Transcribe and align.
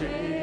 change. 0.00 0.39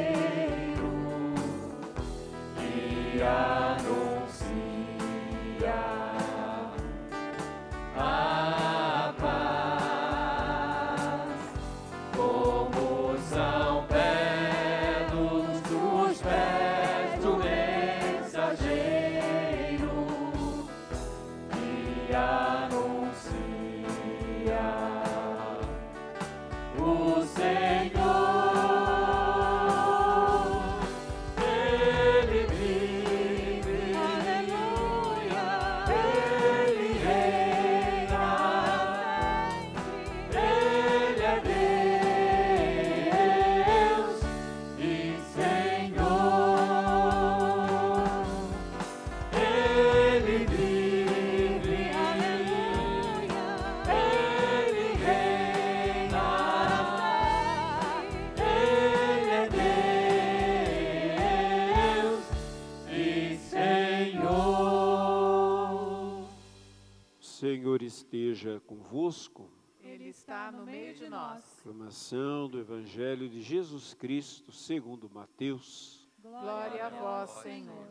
Convosco. 68.88 69.50
Ele 69.82 70.08
está 70.08 70.50
no 70.50 70.64
meio 70.64 70.94
de 70.94 71.08
nós. 71.08 71.44
Proclamação 71.62 72.48
do 72.48 72.58
Evangelho 72.58 73.28
de 73.28 73.42
Jesus 73.42 73.94
Cristo, 73.94 74.50
segundo 74.50 75.08
Mateus. 75.10 76.08
Glória 76.18 76.86
a 76.86 76.88
vós, 76.88 77.30
Senhor. 77.42 77.88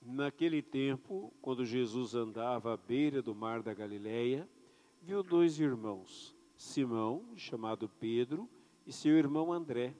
Naquele 0.00 0.62
tempo, 0.62 1.32
quando 1.40 1.64
Jesus 1.64 2.14
andava 2.14 2.74
à 2.74 2.76
beira 2.76 3.22
do 3.22 3.34
mar 3.34 3.62
da 3.62 3.74
Galileia, 3.74 4.48
viu 5.02 5.22
dois 5.22 5.58
irmãos, 5.58 6.34
Simão, 6.56 7.24
chamado 7.36 7.88
Pedro, 7.88 8.48
e 8.86 8.92
seu 8.92 9.16
irmão 9.16 9.52
André. 9.52 9.94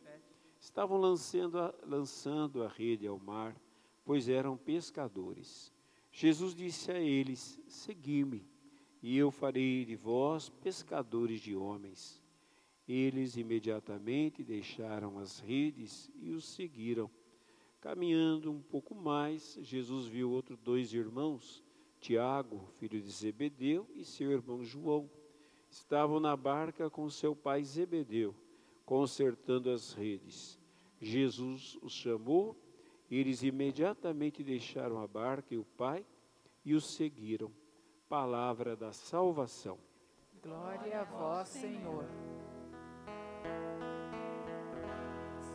Estavam 0.60 0.98
lançando 0.98 1.58
a, 1.58 1.74
lançando 1.84 2.62
a 2.64 2.68
rede 2.68 3.06
ao 3.06 3.18
mar, 3.18 3.54
pois 4.04 4.28
eram 4.28 4.56
pescadores. 4.56 5.72
Jesus 6.20 6.52
disse 6.52 6.90
a 6.90 6.98
eles: 6.98 7.60
Segui-me, 7.68 8.44
e 9.00 9.16
eu 9.16 9.30
farei 9.30 9.84
de 9.84 9.94
vós 9.94 10.48
pescadores 10.48 11.40
de 11.40 11.54
homens. 11.54 12.20
Eles 12.88 13.36
imediatamente 13.36 14.42
deixaram 14.42 15.16
as 15.20 15.38
redes 15.38 16.10
e 16.20 16.32
os 16.32 16.44
seguiram. 16.44 17.08
Caminhando 17.80 18.50
um 18.50 18.60
pouco 18.60 18.96
mais, 18.96 19.56
Jesus 19.62 20.08
viu 20.08 20.32
outros 20.32 20.58
dois 20.58 20.92
irmãos, 20.92 21.62
Tiago, 22.00 22.68
filho 22.78 23.00
de 23.00 23.10
Zebedeu, 23.12 23.88
e 23.94 24.04
seu 24.04 24.32
irmão 24.32 24.64
João. 24.64 25.08
Estavam 25.70 26.18
na 26.18 26.36
barca 26.36 26.90
com 26.90 27.08
seu 27.08 27.36
pai 27.36 27.62
Zebedeu, 27.62 28.34
consertando 28.84 29.70
as 29.70 29.92
redes. 29.92 30.58
Jesus 31.00 31.78
os 31.80 31.92
chamou 31.92 32.56
eles 33.16 33.42
imediatamente 33.42 34.42
deixaram 34.42 35.00
a 35.00 35.06
barca 35.06 35.54
e 35.54 35.58
o 35.58 35.64
pai 35.64 36.04
e 36.64 36.74
os 36.74 36.94
seguiram. 36.94 37.50
Palavra 38.08 38.76
da 38.76 38.92
salvação. 38.92 39.78
Glória 40.42 41.00
a 41.00 41.04
vós, 41.04 41.48
Senhor. 41.48 42.04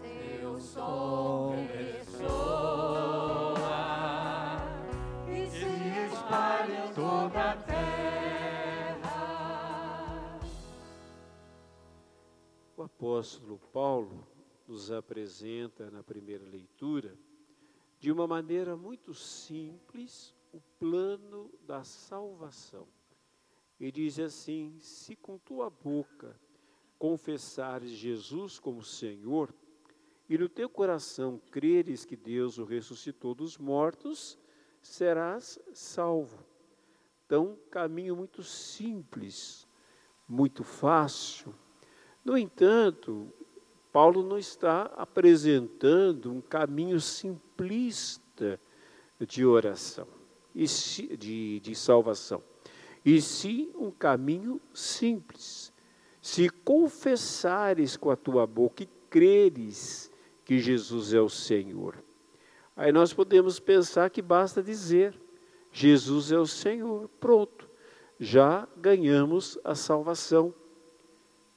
Seu 0.01 0.59
som 0.59 1.55
ressoa 1.73 2.53
e 5.29 5.47
se 5.47 5.65
espalha 6.13 6.85
em 6.85 6.93
toda 6.93 7.51
a 7.51 7.57
terra. 7.57 7.83
O 12.75 12.83
apóstolo 12.83 13.59
Paulo 13.71 14.27
nos 14.67 14.91
apresenta 14.91 15.89
na 15.89 16.03
primeira 16.03 16.45
leitura 16.45 17.17
de 18.03 18.11
uma 18.11 18.27
maneira 18.27 18.75
muito 18.75 19.13
simples, 19.13 20.35
o 20.51 20.59
plano 20.77 21.49
da 21.65 21.85
salvação. 21.85 22.85
E 23.79 23.89
diz 23.93 24.19
assim: 24.19 24.77
se 24.81 25.15
com 25.15 25.37
tua 25.37 25.69
boca 25.69 26.37
confessares 26.99 27.91
Jesus 27.91 28.59
como 28.59 28.83
Senhor, 28.83 29.55
e 30.27 30.37
no 30.37 30.49
teu 30.49 30.67
coração 30.67 31.39
creres 31.49 32.03
que 32.03 32.17
Deus 32.17 32.57
o 32.57 32.65
ressuscitou 32.65 33.33
dos 33.33 33.57
mortos, 33.57 34.37
serás 34.81 35.57
salvo. 35.73 36.45
Então, 37.25 37.57
caminho 37.71 38.17
muito 38.17 38.43
simples, 38.43 39.65
muito 40.27 40.61
fácil. 40.61 41.55
No 42.25 42.37
entanto, 42.37 43.33
Paulo 43.93 44.23
não 44.23 44.39
está 44.39 44.91
apresentando 44.97 46.31
um 46.31 46.41
caminho 46.41 46.99
simplista 46.99 48.59
de 49.19 49.45
oração, 49.45 50.07
de, 50.55 51.59
de 51.59 51.75
salvação, 51.75 52.41
e 53.05 53.21
sim 53.21 53.71
um 53.75 53.91
caminho 53.91 54.59
simples. 54.73 55.71
Se 56.19 56.49
confessares 56.49 57.95
com 57.95 58.09
a 58.09 58.15
tua 58.15 58.47
boca 58.47 58.81
e 58.81 58.89
creres 59.11 60.11
que 60.43 60.57
Jesus 60.57 61.13
é 61.13 61.21
o 61.21 61.29
Senhor, 61.29 62.03
aí 62.75 62.91
nós 62.91 63.13
podemos 63.13 63.59
pensar 63.59 64.09
que 64.09 64.23
basta 64.23 64.63
dizer: 64.63 65.15
Jesus 65.71 66.31
é 66.31 66.39
o 66.39 66.47
Senhor, 66.47 67.07
pronto, 67.19 67.69
já 68.19 68.67
ganhamos 68.75 69.59
a 69.63 69.75
salvação. 69.75 70.51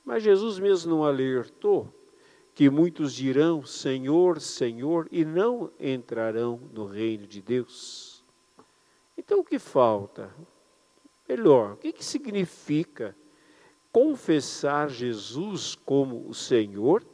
Mas 0.05 0.23
Jesus 0.23 0.59
mesmo 0.59 0.91
não 0.91 1.03
alertou 1.03 1.97
que 2.57 2.71
muitos 2.71 3.13
dirão 3.13 3.67
Senhor, 3.67 4.41
Senhor 4.41 5.07
e 5.13 5.27
não 5.27 5.71
entrarão 5.79 6.59
no 6.73 6.87
reino 6.87 7.27
de 7.27 7.43
Deus. 7.43 8.25
Então 9.15 9.41
o 9.41 9.45
que 9.45 9.59
falta? 9.59 10.35
Melhor, 11.29 11.75
o 11.75 11.77
que, 11.77 11.93
que 11.93 12.03
significa 12.03 13.15
confessar 13.93 14.89
Jesus 14.89 15.75
como 15.75 16.27
o 16.27 16.33
Senhor 16.33 17.05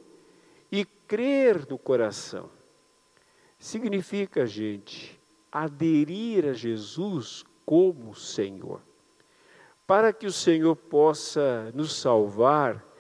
e 0.71 0.85
crer 0.85 1.67
no 1.69 1.77
coração? 1.77 2.49
Significa, 3.59 4.47
gente, 4.47 5.21
aderir 5.51 6.47
a 6.47 6.53
Jesus 6.53 7.45
como 7.67 8.15
Senhor. 8.15 8.81
Para 9.89 10.13
que 10.13 10.25
o 10.25 10.33
Senhor 10.33 10.77
possa 10.77 11.73
nos 11.75 11.97
salvar, 11.97 12.92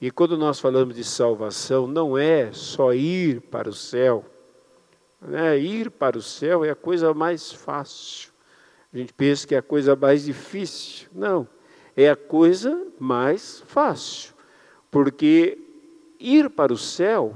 e 0.00 0.12
quando 0.12 0.38
nós 0.38 0.60
falamos 0.60 0.94
de 0.94 1.02
salvação, 1.02 1.88
não 1.88 2.16
é 2.16 2.52
só 2.52 2.92
ir 2.92 3.40
para 3.40 3.68
o 3.68 3.72
céu. 3.72 4.24
Né? 5.20 5.58
Ir 5.58 5.90
para 5.90 6.16
o 6.16 6.22
céu 6.22 6.64
é 6.64 6.70
a 6.70 6.76
coisa 6.76 7.12
mais 7.12 7.50
fácil. 7.50 8.30
A 8.92 8.96
gente 8.96 9.12
pensa 9.12 9.46
que 9.46 9.56
é 9.56 9.58
a 9.58 9.62
coisa 9.62 9.96
mais 9.96 10.24
difícil. 10.24 11.08
Não, 11.12 11.48
é 11.96 12.08
a 12.08 12.14
coisa 12.14 12.86
mais 12.98 13.60
fácil. 13.66 14.34
Porque 14.88 15.58
ir 16.20 16.48
para 16.48 16.72
o 16.72 16.78
céu 16.78 17.34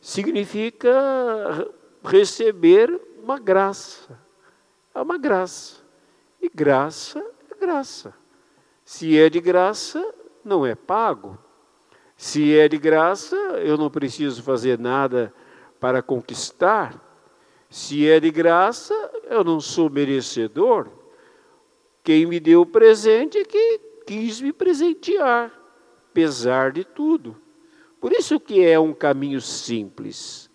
significa 0.00 1.68
receber 2.04 3.00
uma 3.20 3.40
graça. 3.40 4.16
É 4.94 5.00
uma 5.00 5.18
graça. 5.18 5.82
E 6.40 6.48
graça 6.48 7.18
é 7.50 7.54
graça. 7.58 8.14
Se 8.84 9.18
é 9.18 9.28
de 9.28 9.40
graça, 9.40 10.14
não 10.44 10.64
é 10.64 10.76
pago. 10.76 11.36
Se 12.16 12.56
é 12.56 12.68
de 12.68 12.78
graça, 12.78 13.36
eu 13.64 13.76
não 13.76 13.90
preciso 13.90 14.42
fazer 14.42 14.78
nada 14.78 15.32
para 15.80 16.02
conquistar. 16.02 17.00
Se 17.68 18.08
é 18.08 18.20
de 18.20 18.30
graça, 18.30 18.94
eu 19.28 19.42
não 19.42 19.60
sou 19.60 19.90
merecedor. 19.90 20.88
Quem 22.02 22.26
me 22.26 22.38
deu 22.38 22.62
o 22.62 22.66
presente 22.66 23.38
é 23.38 23.44
que 23.44 23.80
quis 24.06 24.40
me 24.40 24.52
presentear, 24.52 25.52
apesar 26.10 26.70
de 26.70 26.84
tudo. 26.84 27.36
Por 28.00 28.12
isso 28.12 28.38
que 28.38 28.64
é 28.64 28.78
um 28.78 28.92
caminho 28.92 29.40
simples. 29.40 30.50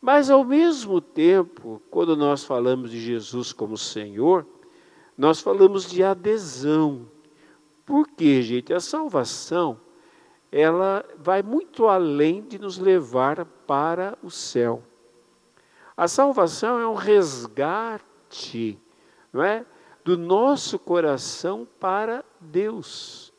Mas 0.00 0.30
ao 0.30 0.44
mesmo 0.44 1.00
tempo, 1.00 1.80
quando 1.90 2.16
nós 2.16 2.44
falamos 2.44 2.90
de 2.90 3.00
Jesus 3.00 3.52
como 3.52 3.76
Senhor, 3.76 4.46
nós 5.16 5.40
falamos 5.40 5.88
de 5.88 6.02
adesão. 6.02 7.06
Por 7.84 8.08
quê, 8.08 8.42
gente? 8.42 8.72
A 8.72 8.80
salvação 8.80 9.80
ela 10.58 11.04
vai 11.18 11.42
muito 11.42 11.86
além 11.86 12.40
de 12.40 12.58
nos 12.58 12.78
levar 12.78 13.44
para 13.66 14.16
o 14.22 14.30
céu. 14.30 14.82
A 15.94 16.08
salvação 16.08 16.80
é 16.80 16.88
um 16.88 16.94
resgate, 16.94 18.78
não 19.30 19.42
é? 19.42 19.66
Do 20.02 20.16
nosso 20.16 20.78
coração 20.78 21.68
para 21.78 22.24
Deus. 22.40 23.34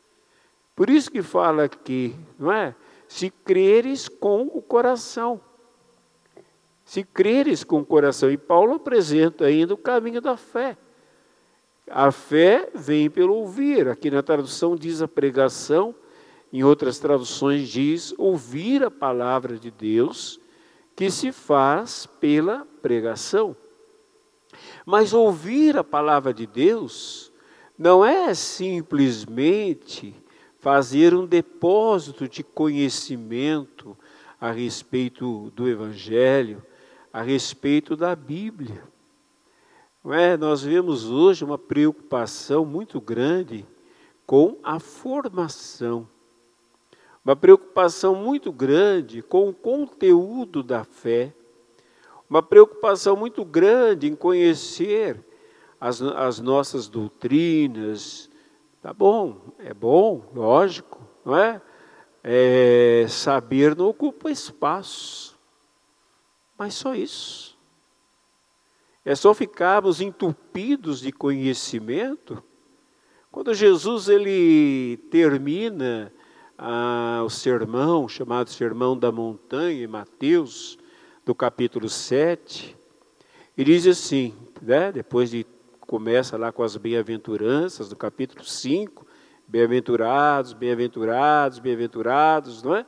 Por 0.75 0.91
isso 0.91 1.09
que 1.09 1.23
fala 1.23 1.63
aqui, 1.63 2.15
não 2.37 2.51
é? 2.51 2.75
Se 3.07 3.31
creres 3.31 4.07
com 4.07 4.43
o 4.53 4.61
coração. 4.61 5.41
Se 6.85 7.03
creres 7.03 7.63
com 7.63 7.79
o 7.79 7.85
coração. 7.85 8.29
E 8.29 8.37
Paulo 8.37 8.75
apresenta 8.75 9.45
ainda 9.45 9.73
o 9.73 9.77
caminho 9.77 10.21
da 10.21 10.37
fé. 10.37 10.77
A 11.89 12.11
fé 12.11 12.69
vem 12.75 13.09
pelo 13.09 13.33
ouvir. 13.33 13.87
Aqui 13.87 14.11
na 14.11 14.21
tradução 14.21 14.75
diz 14.75 15.01
a 15.01 15.07
pregação, 15.07 15.95
em 16.51 16.63
outras 16.63 16.99
traduções 16.99 17.67
diz 17.67 18.13
ouvir 18.17 18.83
a 18.83 18.91
palavra 18.91 19.57
de 19.57 19.69
Deus, 19.69 20.39
que 20.95 21.11
se 21.11 21.31
faz 21.31 22.05
pela 22.19 22.65
pregação. 22.81 23.55
Mas 24.85 25.13
ouvir 25.13 25.77
a 25.77 25.83
palavra 25.83 26.33
de 26.33 26.47
Deus 26.47 27.31
não 27.77 28.03
é 28.03 28.33
simplesmente 28.33 30.15
fazer 30.59 31.13
um 31.13 31.25
depósito 31.25 32.27
de 32.27 32.43
conhecimento 32.43 33.97
a 34.39 34.51
respeito 34.51 35.51
do 35.55 35.67
Evangelho, 35.67 36.63
a 37.11 37.21
respeito 37.21 37.95
da 37.95 38.15
Bíblia. 38.15 38.83
É? 40.05 40.37
Nós 40.37 40.63
vemos 40.63 41.05
hoje 41.09 41.43
uma 41.43 41.57
preocupação 41.57 42.65
muito 42.65 43.01
grande 43.01 43.65
com 44.25 44.57
a 44.63 44.79
formação, 44.79 46.07
uma 47.27 47.35
preocupação 47.35 48.15
muito 48.15 48.53
grande 48.53 49.21
com 49.21 49.49
o 49.49 49.53
conteúdo 49.53 50.63
da 50.63 50.85
fé, 50.85 51.33
uma 52.29 52.41
preocupação 52.41 53.17
muito 53.17 53.43
grande 53.43 54.07
em 54.07 54.15
conhecer 54.15 55.19
as, 55.77 56.01
as 56.01 56.39
nossas 56.39 56.87
doutrinas. 56.87 58.29
Tá 58.81 58.93
bom, 58.93 59.41
é 59.59 59.73
bom, 59.73 60.23
lógico, 60.33 61.05
não 61.25 61.37
é? 61.37 61.61
é 62.23 63.05
saber 63.09 63.75
não 63.75 63.89
ocupa 63.89 64.31
espaço, 64.31 65.37
mas 66.57 66.75
só 66.75 66.95
isso. 66.95 67.57
É 69.03 69.13
só 69.15 69.33
ficarmos 69.33 69.99
entupidos 69.99 71.01
de 71.01 71.11
conhecimento. 71.11 72.41
Quando 73.29 73.53
Jesus 73.53 74.07
ele 74.07 74.95
termina 75.11 76.13
ah, 76.57 77.21
o 77.25 77.29
sermão, 77.29 78.07
chamado 78.07 78.49
Sermão 78.49 78.97
da 78.97 79.11
Montanha, 79.11 79.83
em 79.83 79.87
Mateus, 79.87 80.77
do 81.25 81.35
capítulo 81.35 81.87
7, 81.87 82.75
ele 83.57 83.73
diz 83.73 83.85
assim, 83.85 84.33
né, 84.61 84.91
depois 84.91 85.29
de 85.29 85.45
começa 85.81 86.37
lá 86.37 86.51
com 86.51 86.63
as 86.63 86.75
bem-aventuranças, 86.75 87.89
do 87.89 87.95
capítulo 87.95 88.43
5, 88.43 89.05
bem-aventurados, 89.47 90.51
bem-aventurados, 90.51 91.59
bem-aventurados, 91.59 92.61
não 92.61 92.75
é? 92.75 92.85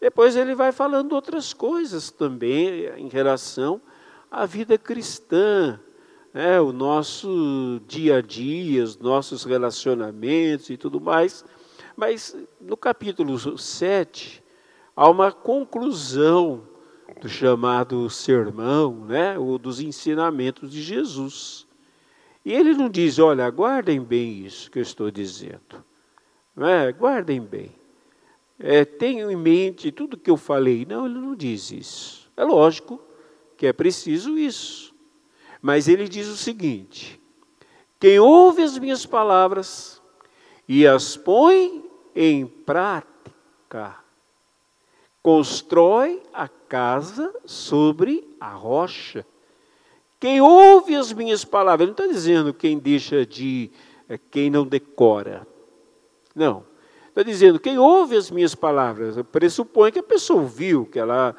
Depois 0.00 0.34
ele 0.34 0.54
vai 0.54 0.72
falando 0.72 1.12
outras 1.12 1.52
coisas 1.52 2.10
também 2.10 2.86
em 2.96 3.08
relação 3.08 3.80
a 4.28 4.44
vida 4.46 4.76
cristã, 4.78 5.78
né, 6.32 6.60
o 6.60 6.72
nosso 6.72 7.80
dia 7.86 8.16
a 8.16 8.20
dia, 8.22 8.82
os 8.82 8.96
nossos 8.98 9.44
relacionamentos 9.44 10.70
e 10.70 10.76
tudo 10.76 11.00
mais. 11.00 11.44
Mas 11.96 12.36
no 12.60 12.76
capítulo 12.76 13.38
7, 13.58 14.42
há 14.96 15.08
uma 15.08 15.30
conclusão 15.30 16.66
do 17.20 17.28
chamado 17.28 18.08
sermão, 18.10 19.04
né, 19.06 19.38
ou 19.38 19.58
dos 19.58 19.80
ensinamentos 19.80 20.70
de 20.70 20.82
Jesus. 20.82 21.66
E 22.44 22.52
ele 22.52 22.74
não 22.74 22.88
diz, 22.88 23.18
olha, 23.18 23.48
guardem 23.50 24.00
bem 24.00 24.44
isso 24.44 24.70
que 24.70 24.78
eu 24.78 24.82
estou 24.82 25.10
dizendo. 25.10 25.84
É? 26.56 26.90
Guardem 26.92 27.40
bem. 27.40 27.70
É, 28.58 28.84
tenham 28.84 29.30
em 29.30 29.36
mente 29.36 29.90
tudo 29.90 30.16
que 30.16 30.30
eu 30.30 30.36
falei. 30.36 30.84
Não, 30.84 31.06
ele 31.06 31.18
não 31.18 31.34
diz 31.34 31.70
isso. 31.70 32.30
É 32.36 32.44
lógico, 32.44 33.00
que 33.56 33.66
é 33.66 33.72
preciso 33.72 34.36
isso. 34.36 34.92
Mas 35.60 35.86
ele 35.86 36.08
diz 36.08 36.26
o 36.26 36.36
seguinte: 36.36 37.20
quem 38.00 38.18
ouve 38.18 38.62
as 38.62 38.76
minhas 38.76 39.06
palavras 39.06 40.01
e 40.68 40.86
as 40.86 41.16
põe 41.16 41.84
em 42.14 42.46
prática, 42.46 43.96
constrói 45.22 46.22
a 46.32 46.48
casa 46.48 47.34
sobre 47.44 48.28
a 48.40 48.50
rocha. 48.50 49.26
Quem 50.18 50.40
ouve 50.40 50.94
as 50.94 51.12
minhas 51.12 51.44
palavras, 51.44 51.88
não 51.88 51.92
está 51.92 52.06
dizendo 52.06 52.54
quem 52.54 52.78
deixa 52.78 53.26
de, 53.26 53.70
é, 54.08 54.16
quem 54.16 54.50
não 54.50 54.64
decora. 54.64 55.46
Não. 56.34 56.64
Está 57.08 57.22
dizendo, 57.22 57.60
quem 57.60 57.78
ouve 57.78 58.16
as 58.16 58.30
minhas 58.30 58.54
palavras, 58.54 59.16
pressupõe 59.30 59.92
que 59.92 59.98
a 59.98 60.02
pessoa 60.02 60.42
ouviu, 60.42 60.86
que 60.86 60.98
ela 60.98 61.36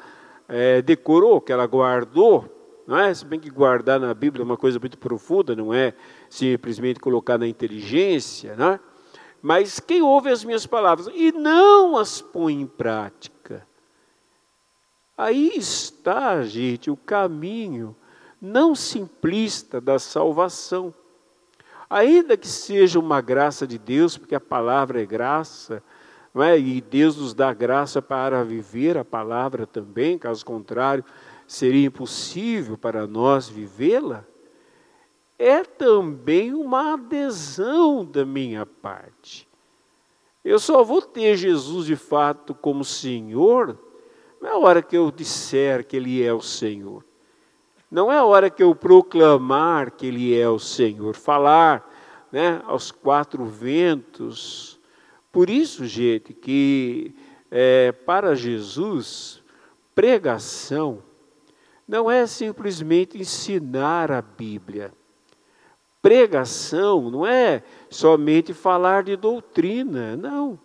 é, 0.48 0.80
decorou, 0.82 1.40
que 1.40 1.52
ela 1.52 1.66
guardou, 1.66 2.48
não 2.86 2.98
é? 2.98 3.12
Se 3.12 3.24
bem 3.24 3.40
que 3.40 3.50
guardar 3.50 3.98
na 3.98 4.12
Bíblia 4.14 4.42
é 4.42 4.44
uma 4.44 4.56
coisa 4.56 4.78
muito 4.78 4.98
profunda, 4.98 5.56
não 5.56 5.72
é 5.72 5.94
simplesmente 6.28 7.00
colocar 7.00 7.38
na 7.38 7.48
inteligência, 7.48 8.54
não 8.56 8.72
é? 8.72 8.80
Mas 9.44 9.78
quem 9.78 10.00
ouve 10.00 10.30
as 10.30 10.42
minhas 10.42 10.64
palavras 10.64 11.06
e 11.14 11.30
não 11.30 11.98
as 11.98 12.22
põe 12.22 12.54
em 12.62 12.66
prática, 12.66 13.66
aí 15.18 15.52
está, 15.54 16.42
gente, 16.44 16.90
o 16.90 16.96
caminho 16.96 17.94
não 18.40 18.74
simplista 18.74 19.82
da 19.82 19.98
salvação. 19.98 20.94
Ainda 21.90 22.38
que 22.38 22.48
seja 22.48 22.98
uma 22.98 23.20
graça 23.20 23.66
de 23.66 23.76
Deus, 23.76 24.16
porque 24.16 24.34
a 24.34 24.40
palavra 24.40 25.02
é 25.02 25.04
graça, 25.04 25.82
é? 26.36 26.58
e 26.58 26.80
Deus 26.80 27.18
nos 27.18 27.34
dá 27.34 27.52
graça 27.52 28.00
para 28.00 28.42
viver 28.42 28.96
a 28.96 29.04
palavra 29.04 29.66
também, 29.66 30.16
caso 30.16 30.42
contrário, 30.42 31.04
seria 31.46 31.86
impossível 31.86 32.78
para 32.78 33.06
nós 33.06 33.46
vivê-la, 33.46 34.24
é 35.38 35.62
também 35.62 36.54
uma 36.54 36.94
adesão 36.94 38.04
da 38.04 38.24
minha 38.24 38.64
parte. 38.64 39.48
Eu 40.44 40.58
só 40.58 40.84
vou 40.84 41.00
ter 41.00 41.36
Jesus 41.36 41.86
de 41.86 41.96
fato 41.96 42.54
como 42.54 42.84
Senhor 42.84 43.78
não 44.44 44.50
é 44.50 44.52
a 44.52 44.58
hora 44.58 44.82
que 44.82 44.94
eu 44.94 45.10
disser 45.10 45.86
que 45.86 45.96
Ele 45.96 46.22
é 46.22 46.30
o 46.30 46.42
Senhor. 46.42 47.02
Não 47.90 48.12
é 48.12 48.18
a 48.18 48.24
hora 48.26 48.50
que 48.50 48.62
eu 48.62 48.74
proclamar 48.74 49.92
que 49.92 50.06
Ele 50.06 50.38
é 50.38 50.46
o 50.46 50.58
Senhor, 50.58 51.16
falar 51.16 51.90
né, 52.30 52.60
aos 52.66 52.90
quatro 52.90 53.46
ventos, 53.46 54.78
por 55.32 55.48
isso, 55.48 55.86
gente, 55.86 56.34
que 56.34 57.14
é, 57.50 57.90
para 57.90 58.34
Jesus, 58.34 59.42
pregação 59.94 61.02
não 61.88 62.10
é 62.10 62.26
simplesmente 62.26 63.16
ensinar 63.16 64.12
a 64.12 64.20
Bíblia. 64.20 64.92
Pregação 66.04 67.10
não 67.10 67.26
é 67.26 67.62
somente 67.88 68.52
falar 68.52 69.04
de 69.04 69.16
doutrina, 69.16 70.14
não. 70.14 70.60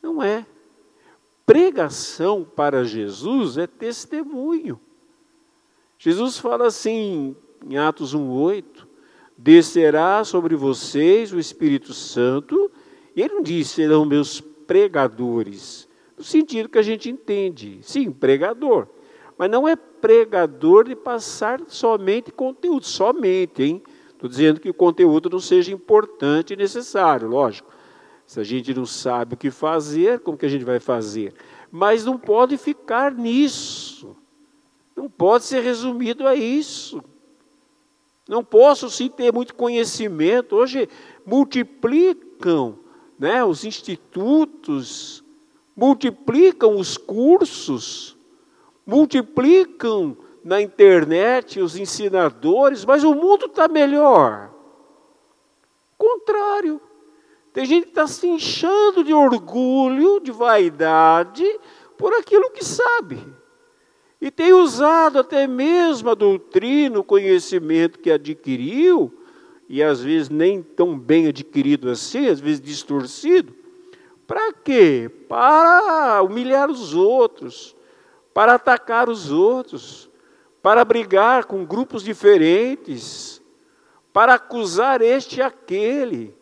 Não 0.00 0.22
é. 0.22 0.46
Pregação 1.44 2.44
para 2.44 2.84
Jesus 2.84 3.58
é 3.58 3.66
testemunho. 3.66 4.78
Jesus 5.98 6.38
fala 6.38 6.68
assim 6.68 7.34
em 7.68 7.78
Atos 7.78 8.14
1:8: 8.14 8.86
Descerá 9.36 10.22
sobre 10.22 10.54
vocês 10.54 11.32
o 11.32 11.40
Espírito 11.40 11.92
Santo 11.92 12.70
e 13.16 13.22
ele 13.22 13.34
não 13.34 13.42
diz 13.42 13.66
serão 13.70 14.04
meus 14.04 14.40
pregadores, 14.40 15.88
no 16.16 16.22
sentido 16.22 16.68
que 16.68 16.78
a 16.78 16.82
gente 16.82 17.10
entende. 17.10 17.80
Sim, 17.82 18.12
pregador. 18.12 18.86
Mas 19.36 19.50
não 19.50 19.66
é 19.66 19.74
pregador 19.74 20.84
de 20.84 20.94
passar 20.94 21.60
somente 21.66 22.30
conteúdo, 22.30 22.86
somente, 22.86 23.64
hein? 23.64 23.82
Estou 24.18 24.28
dizendo 24.28 24.58
que 24.58 24.68
o 24.68 24.74
conteúdo 24.74 25.30
não 25.30 25.38
seja 25.38 25.72
importante 25.72 26.52
e 26.52 26.56
necessário, 26.56 27.28
lógico. 27.28 27.70
Se 28.26 28.40
a 28.40 28.42
gente 28.42 28.74
não 28.74 28.84
sabe 28.84 29.34
o 29.34 29.36
que 29.36 29.48
fazer, 29.48 30.18
como 30.18 30.36
que 30.36 30.44
a 30.44 30.48
gente 30.48 30.64
vai 30.64 30.80
fazer? 30.80 31.32
Mas 31.70 32.04
não 32.04 32.18
pode 32.18 32.56
ficar 32.56 33.14
nisso. 33.14 34.16
Não 34.96 35.08
pode 35.08 35.44
ser 35.44 35.60
resumido 35.60 36.26
a 36.26 36.34
isso. 36.34 37.00
Não 38.28 38.42
posso 38.42 38.90
sim 38.90 39.08
ter 39.08 39.32
muito 39.32 39.54
conhecimento. 39.54 40.56
Hoje 40.56 40.88
multiplicam 41.24 42.76
né, 43.16 43.44
os 43.44 43.64
institutos, 43.64 45.22
multiplicam 45.76 46.76
os 46.76 46.96
cursos, 46.96 48.16
multiplicam 48.84 50.16
na 50.44 50.60
internet 50.60 51.60
os 51.60 51.76
ensinadores, 51.76 52.84
mas 52.84 53.04
o 53.04 53.14
mundo 53.14 53.46
está 53.46 53.68
melhor. 53.68 54.50
Contrário. 55.96 56.80
Tem 57.52 57.64
gente 57.64 57.84
que 57.84 57.90
está 57.90 58.06
se 58.06 58.26
inchando 58.26 59.02
de 59.02 59.12
orgulho, 59.12 60.20
de 60.20 60.30
vaidade, 60.30 61.44
por 61.96 62.14
aquilo 62.14 62.50
que 62.50 62.64
sabe. 62.64 63.18
E 64.20 64.30
tem 64.30 64.52
usado 64.52 65.18
até 65.18 65.46
mesmo 65.46 66.10
a 66.10 66.14
doutrina, 66.14 66.98
o 66.98 67.04
conhecimento 67.04 67.98
que 67.98 68.10
adquiriu, 68.10 69.12
e 69.68 69.82
às 69.82 70.02
vezes 70.02 70.28
nem 70.28 70.62
tão 70.62 70.98
bem 70.98 71.26
adquirido 71.26 71.90
assim, 71.90 72.28
às 72.28 72.40
vezes 72.40 72.60
distorcido. 72.60 73.54
Para 74.26 74.52
quê? 74.52 75.10
Para 75.28 76.22
humilhar 76.22 76.70
os 76.70 76.94
outros, 76.94 77.76
para 78.32 78.54
atacar 78.54 79.08
os 79.08 79.30
outros, 79.30 80.07
para 80.68 80.84
brigar 80.84 81.46
com 81.46 81.64
grupos 81.64 82.02
diferentes, 82.02 83.40
para 84.12 84.34
acusar 84.34 85.00
este 85.00 85.38
e 85.38 85.42
aquele, 85.42 86.34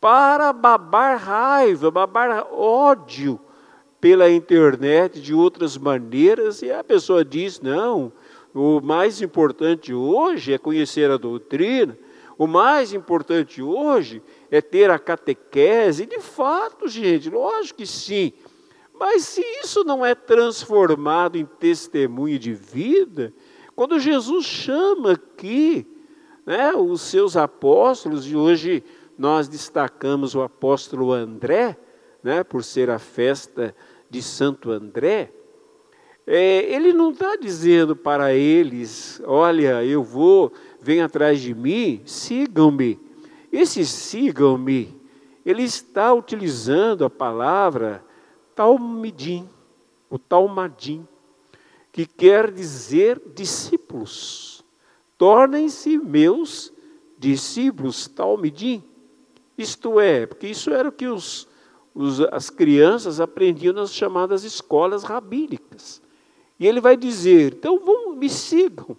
para 0.00 0.54
babar 0.54 1.18
raiva, 1.18 1.90
babar 1.90 2.46
ódio 2.50 3.38
pela 4.00 4.30
internet 4.30 5.20
de 5.20 5.34
outras 5.34 5.76
maneiras, 5.76 6.62
e 6.62 6.72
a 6.72 6.82
pessoa 6.82 7.22
diz: 7.22 7.60
não, 7.60 8.10
o 8.54 8.80
mais 8.80 9.20
importante 9.20 9.92
hoje 9.92 10.54
é 10.54 10.56
conhecer 10.56 11.10
a 11.10 11.18
doutrina, 11.18 11.94
o 12.38 12.46
mais 12.46 12.94
importante 12.94 13.60
hoje 13.60 14.22
é 14.50 14.62
ter 14.62 14.90
a 14.90 14.98
catequese. 14.98 16.06
De 16.06 16.20
fato, 16.20 16.88
gente, 16.88 17.28
lógico 17.28 17.80
que 17.80 17.86
sim. 17.86 18.32
Mas 18.98 19.24
se 19.24 19.42
isso 19.62 19.84
não 19.84 20.04
é 20.04 20.14
transformado 20.14 21.36
em 21.36 21.44
testemunho 21.44 22.38
de 22.38 22.54
vida, 22.54 23.32
quando 23.74 24.00
Jesus 24.00 24.46
chama 24.46 25.12
aqui 25.12 25.86
né, 26.46 26.72
os 26.72 27.02
seus 27.02 27.36
apóstolos, 27.36 28.26
e 28.26 28.34
hoje 28.34 28.82
nós 29.18 29.48
destacamos 29.48 30.34
o 30.34 30.42
apóstolo 30.42 31.12
André, 31.12 31.76
né, 32.22 32.42
por 32.42 32.64
ser 32.64 32.88
a 32.88 32.98
festa 32.98 33.74
de 34.08 34.22
Santo 34.22 34.70
André, 34.70 35.32
é, 36.26 36.74
ele 36.74 36.92
não 36.92 37.10
está 37.10 37.36
dizendo 37.36 37.94
para 37.94 38.32
eles: 38.32 39.20
olha, 39.24 39.84
eu 39.84 40.02
vou, 40.02 40.52
vem 40.80 41.02
atrás 41.02 41.40
de 41.40 41.54
mim, 41.54 42.02
sigam-me. 42.04 42.98
Esse 43.52 43.86
sigam-me, 43.86 45.00
ele 45.44 45.62
está 45.62 46.12
utilizando 46.12 47.04
a 47.04 47.10
palavra 47.10 48.04
talmidim, 48.56 49.48
o 50.08 50.18
talmadim, 50.18 51.06
que 51.92 52.06
quer 52.06 52.50
dizer 52.50 53.20
discípulos. 53.34 54.64
Tornem-se 55.18 55.98
meus 55.98 56.72
discípulos, 57.18 58.08
talmidim. 58.08 58.82
Isto 59.56 60.00
é, 60.00 60.26
porque 60.26 60.48
isso 60.48 60.70
era 60.70 60.88
o 60.88 60.92
que 60.92 61.06
os, 61.06 61.46
os, 61.94 62.20
as 62.20 62.50
crianças 62.50 63.20
aprendiam 63.20 63.74
nas 63.74 63.92
chamadas 63.92 64.42
escolas 64.42 65.04
rabínicas. 65.04 66.02
E 66.58 66.66
ele 66.66 66.80
vai 66.80 66.96
dizer: 66.96 67.54
então 67.54 67.78
vão, 67.78 68.14
me 68.14 68.28
sigam, 68.28 68.96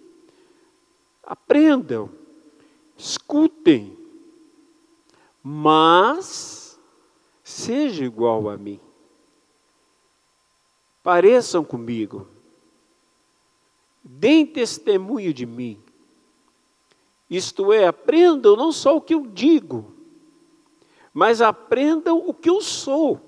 aprendam, 1.24 2.10
escutem, 2.96 3.98
mas 5.44 6.80
seja 7.44 8.04
igual 8.04 8.50
a 8.50 8.58
mim. 8.58 8.80
Pareçam 11.08 11.64
comigo, 11.64 12.28
deem 14.04 14.46
testemunho 14.46 15.34
de 15.34 15.46
mim. 15.46 15.80
Isto 17.30 17.72
é, 17.72 17.88
aprendam 17.88 18.58
não 18.58 18.74
só 18.74 18.98
o 18.98 19.00
que 19.00 19.14
eu 19.14 19.26
digo, 19.26 19.94
mas 21.14 21.42
aprendam 21.42 22.18
o 22.28 22.34
que 22.34 22.50
eu 22.50 22.60
sou. 22.60 23.22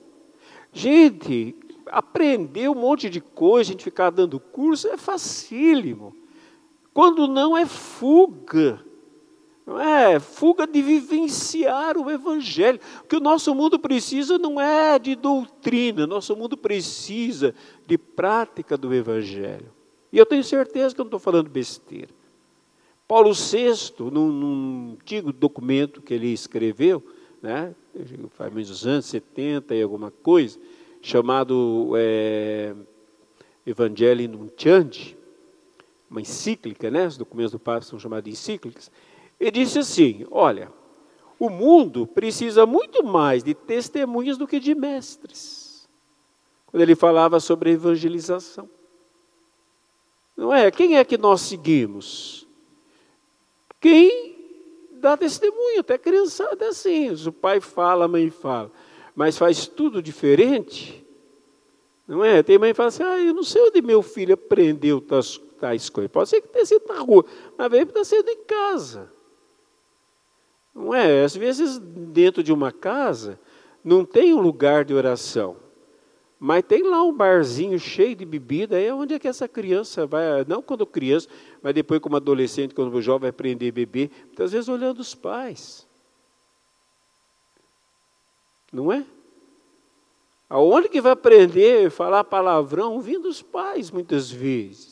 Gente, 0.74 1.56
aprender 1.86 2.70
um 2.70 2.76
monte 2.76 3.10
de 3.10 3.22
coisa, 3.22 3.70
a 3.70 3.72
gente 3.72 3.86
ficar 3.86 4.10
dando 4.10 4.42
curso, 4.42 4.90
é 4.90 4.98
facílimo. 4.98 6.14
Quando 6.94 7.30
não 7.30 7.56
é 7.56 7.66
fuga. 7.66 8.86
Não 9.70 9.80
é 9.80 10.20
fuga 10.20 10.66
de 10.66 10.82
vivenciar 10.82 11.96
o 11.96 12.10
Evangelho. 12.10 12.80
O 13.04 13.08
que 13.08 13.16
o 13.16 13.20
nosso 13.20 13.54
mundo 13.54 13.78
precisa 13.78 14.40
não 14.40 14.60
é 14.60 14.98
de 14.98 15.14
doutrina, 15.14 16.08
nosso 16.08 16.36
mundo 16.36 16.58
precisa 16.58 17.54
de 17.86 17.96
prática 17.96 18.76
do 18.76 18.92
Evangelho. 18.92 19.72
E 20.12 20.18
eu 20.18 20.26
tenho 20.26 20.44
certeza 20.44 20.96
que 20.96 21.00
eu 21.00 21.04
não 21.04 21.10
estou 21.10 21.20
falando 21.20 21.52
besteira. 21.52 22.10
Paulo 23.08 23.32
VI, 23.32 23.94
num, 24.12 24.32
num 24.32 24.98
antigo 25.00 25.32
documento 25.32 26.02
que 26.02 26.16
ele 26.16 26.34
escreveu, 26.34 27.06
né, 27.40 27.76
faz 28.32 28.52
menos 28.52 28.88
anos, 28.88 29.06
70 29.06 29.76
e 29.76 29.84
alguma 29.84 30.10
coisa, 30.10 30.58
chamado 31.00 31.92
é, 31.96 32.74
Evangelii 33.68 34.28
Nunciandi, 34.28 35.16
uma 36.10 36.22
encíclica, 36.22 36.90
né, 36.90 37.06
os 37.06 37.18
documentos 37.18 37.52
do 37.52 37.60
Papa 37.60 37.84
são 37.84 38.00
chamados 38.00 38.24
de 38.24 38.32
encíclicas, 38.32 38.90
ele 39.40 39.52
disse 39.52 39.80
assim, 39.80 40.26
olha, 40.30 40.72
o 41.40 41.50
mundo 41.50 42.06
precisa 42.06 42.66
muito 42.66 43.04
mais 43.04 43.44
de 43.44 43.54
testemunhas 43.54 44.38
do 44.38 44.46
que 44.46 44.60
de 44.60 44.76
mestres. 44.76 45.88
Quando 46.68 46.82
ele 46.82 46.96
falava 46.96 47.40
sobre 47.40 47.72
evangelização. 47.72 48.70
Não 50.36 50.54
é? 50.54 50.70
Quem 50.70 50.98
é 50.98 51.06
que 51.06 51.18
nós 51.18 51.42
seguimos? 51.42 52.46
Quem 53.80 54.36
dá 54.94 55.16
testemunho, 55.16 55.80
até 55.80 55.98
criançada 55.98 56.66
é 56.66 56.68
assim. 56.68 57.10
O 57.28 57.32
pai 57.32 57.62
fala, 57.62 58.06
a 58.06 58.08
mãe 58.08 58.30
fala, 58.30 58.72
mas 59.16 59.38
faz 59.38 59.66
tudo 59.66 60.02
diferente. 60.02 61.06
Não 62.08 62.24
é? 62.24 62.44
Tem 62.44 62.58
mãe 62.58 62.72
que 62.72 62.78
fala 62.78 62.90
assim, 62.90 63.04
ah, 63.04 63.20
eu 63.20 63.34
não 63.34 63.44
sei 63.44 63.62
onde 63.62 63.82
meu 63.82 64.02
filho 64.02 64.34
aprendeu 64.34 65.00
tais, 65.00 65.40
tais 65.60 65.90
coisas. 65.90 66.12
Pode 66.12 66.30
ser 66.30 66.42
que 66.42 66.50
tenha 66.50 66.66
sido 66.66 66.84
na 66.88 67.00
rua, 67.00 67.26
mas 67.58 67.72
veio 67.72 67.84
está 67.84 68.04
sendo 68.04 68.30
em 68.30 68.44
casa. 68.44 69.19
Não 70.80 70.96
é? 70.96 71.26
Às 71.26 71.36
vezes, 71.36 71.78
dentro 71.78 72.42
de 72.42 72.54
uma 72.54 72.72
casa, 72.72 73.38
não 73.84 74.06
tem 74.06 74.34
um 74.34 74.40
lugar 74.40 74.86
de 74.86 74.94
oração. 74.94 75.58
Mas 76.40 76.64
tem 76.64 76.84
lá 76.84 77.04
um 77.04 77.12
barzinho 77.12 77.78
cheio 77.78 78.16
de 78.16 78.24
bebida, 78.24 78.78
aí 78.78 78.86
é 78.86 78.94
onde 78.94 79.14
é 79.14 79.20
que 79.20 79.28
essa 79.28 79.46
criança 79.46 80.08
vai, 80.08 80.46
não 80.48 80.62
quando 80.62 80.86
criança, 80.86 81.28
mas 81.62 81.74
depois 81.74 82.00
como 82.00 82.16
adolescente, 82.16 82.74
quando 82.74 83.02
jovem 83.02 83.24
vai 83.24 83.30
aprender 83.30 83.68
a 83.68 83.74
beber, 83.74 84.10
muitas 84.28 84.54
vezes 84.54 84.70
olhando 84.70 85.00
os 85.00 85.14
pais. 85.14 85.86
Não 88.72 88.90
é? 88.90 89.06
Aonde 90.50 90.88
que 90.88 91.02
vai 91.02 91.12
aprender 91.12 91.88
a 91.88 91.92
falar 91.92 92.24
palavrão? 92.24 93.02
Vindo 93.02 93.24
dos 93.24 93.42
pais, 93.42 93.92
muitas 93.92 94.32
vezes. 94.32 94.89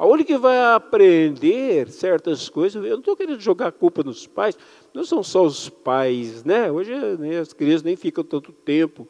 Aonde 0.00 0.24
que 0.24 0.38
vai 0.38 0.58
aprender 0.58 1.90
certas 1.90 2.48
coisas? 2.48 2.82
Eu 2.82 2.92
não 2.92 3.00
estou 3.00 3.14
querendo 3.14 3.38
jogar 3.38 3.66
a 3.66 3.72
culpa 3.72 4.02
nos 4.02 4.26
pais, 4.26 4.56
não 4.94 5.04
são 5.04 5.22
só 5.22 5.44
os 5.44 5.68
pais, 5.68 6.42
né? 6.42 6.72
Hoje 6.72 6.94
né, 7.18 7.38
as 7.38 7.52
crianças 7.52 7.82
nem 7.82 7.96
ficam 7.96 8.24
tanto 8.24 8.50
tempo 8.50 9.06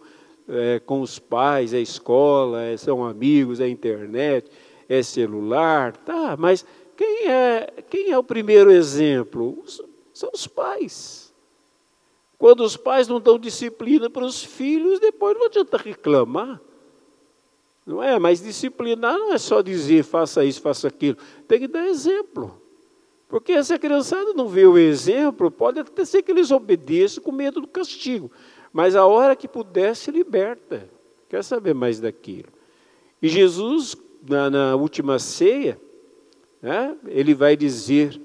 é, 0.49 0.81
com 0.81 1.01
os 1.01 1.17
pais, 1.17 1.73
é 1.73 1.81
escola, 1.81 2.63
é, 2.65 2.77
são 2.77 3.05
amigos, 3.05 3.61
é 3.61 3.69
internet, 3.69 4.51
é 4.89 5.01
celular, 5.01 5.97
tá, 5.97 6.37
mas 6.37 6.67
quem 6.97 7.29
é, 7.29 7.73
quem 7.89 8.11
é 8.11 8.19
o 8.19 8.25
primeiro 8.25 8.73
exemplo? 8.73 9.63
Os, 9.65 9.81
são 10.13 10.31
os 10.35 10.49
pais. 10.49 11.33
Quando 12.37 12.65
os 12.65 12.77
pais 12.77 13.07
não 13.07 13.21
dão 13.21 13.39
disciplina 13.39 14.11
para 14.11 14.25
os 14.25 14.43
filhos, 14.43 14.99
depois 14.99 15.39
não 15.39 15.47
adianta 15.47 15.77
reclamar. 15.77 16.61
Não 17.87 18.03
é? 18.03 18.19
Mas 18.19 18.43
disciplinar 18.43 19.19
não 19.19 19.33
é 19.33 19.39
só 19.39 19.63
dizer 19.63 20.03
faça 20.05 20.45
isso, 20.45 20.61
faça 20.61 20.89
aquilo. 20.89 21.17
Tem 21.49 21.59
que 21.59 21.69
dar 21.69 21.87
exemplo. 21.87 22.61
Porque 23.29 23.63
se 23.63 23.73
a 23.73 23.79
criançada 23.79 24.33
não 24.35 24.49
vê 24.49 24.67
o 24.67 24.77
exemplo, 24.77 25.51
pode 25.51 25.79
até 25.79 26.05
ser 26.05 26.23
que 26.23 26.33
eles 26.33 26.51
obedeçam 26.51 27.23
com 27.23 27.31
medo 27.31 27.61
do 27.61 27.69
castigo. 27.69 28.31
Mas 28.73 28.97
a 28.97 29.07
hora 29.07 29.37
que 29.37 29.47
puder, 29.47 29.95
se 29.95 30.11
liberta. 30.11 30.89
Quer 31.29 31.45
saber 31.45 31.75
mais 31.75 32.01
daquilo. 32.01 32.49
E 33.23 33.29
Jesus, 33.29 33.97
na, 34.29 34.51
na 34.51 34.75
última 34.75 35.19
ceia, 35.19 35.81
né, 36.61 36.97
ele 37.07 37.35
vai 37.35 37.57
dizer 37.57 38.21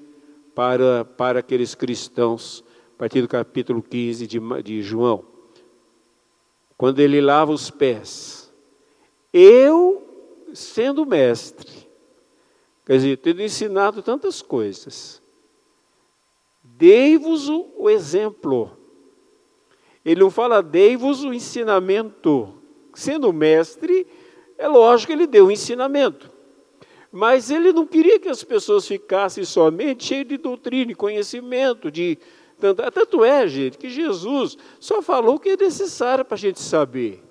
para, 0.55 1.05
para 1.05 1.39
aqueles 1.39 1.75
cristãos, 1.75 2.63
a 2.95 2.97
partir 2.97 3.21
do 3.21 3.27
capítulo 3.27 3.83
15 3.83 4.25
de, 4.25 4.39
de 4.63 4.81
João, 4.81 5.23
quando 6.77 6.99
ele 6.99 7.21
lava 7.21 7.51
os 7.51 7.69
pés, 7.69 8.44
eu, 9.37 10.03
sendo 10.53 11.05
mestre, 11.05 11.87
quer 12.85 12.97
dizer, 12.97 13.17
tendo 13.17 13.41
ensinado 13.41 14.01
tantas 14.01 14.41
coisas, 14.41 15.21
dei-vos 16.63 17.49
o 17.49 17.89
exemplo 17.89 18.77
ele 20.05 20.19
não 20.19 20.29
fala, 20.29 20.61
dei-vos 20.61 21.23
o 21.23 21.33
ensinamento. 21.33 22.53
Sendo 22.93 23.33
mestre, 23.33 24.05
é 24.55 24.67
lógico 24.67 25.07
que 25.07 25.13
ele 25.17 25.25
deu 25.25 25.47
o 25.47 25.51
ensinamento. 25.51 26.29
Mas 27.11 27.49
ele 27.49 27.73
não 27.73 27.87
queria 27.87 28.19
que 28.19 28.29
as 28.29 28.43
pessoas 28.43 28.87
ficassem 28.87 29.43
somente 29.43 30.05
cheias 30.05 30.27
de 30.27 30.37
doutrina, 30.37 30.85
de 30.85 30.95
conhecimento, 30.95 31.89
de 31.89 32.19
Tanto, 32.57 32.89
tanto 32.89 33.21
é, 33.21 33.45
gente, 33.49 33.77
que 33.77 33.89
Jesus 33.89 34.57
só 34.79 35.01
falou 35.01 35.35
o 35.35 35.39
que 35.39 35.49
é 35.49 35.57
necessário 35.57 36.23
para 36.23 36.35
a 36.35 36.37
gente 36.37 36.61
saber. 36.61 37.21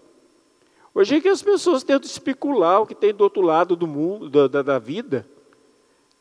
Hoje 0.95 1.17
é 1.17 1.21
que 1.21 1.29
as 1.29 1.43
pessoas 1.43 1.83
tentam 1.83 2.09
especular 2.09 2.81
o 2.81 2.87
que 2.87 2.95
tem 2.95 3.13
do 3.13 3.25
outro 3.25 3.43
lado 3.43 3.75
do 3.75 3.87
mundo, 3.87 4.49
da, 4.49 4.63
da 4.63 4.79
vida. 4.79 5.29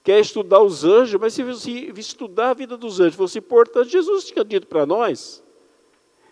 Quer 0.03 0.19
estudar 0.19 0.61
os 0.61 0.83
anjos, 0.83 1.21
mas 1.21 1.33
se, 1.33 1.53
se 1.55 1.93
estudar 1.95 2.49
a 2.49 2.53
vida 2.55 2.75
dos 2.75 2.99
anjos 2.99 3.15
fosse 3.15 3.37
importante, 3.37 3.91
Jesus 3.91 4.25
tinha 4.25 4.43
dito 4.43 4.65
para 4.65 4.85
nós. 4.85 5.43